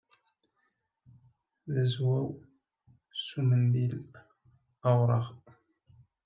D 1.73 1.73
azwaw 1.83 2.27
s 3.25 3.29
umendil 3.39 3.95
awṛaɣ. 4.89 5.25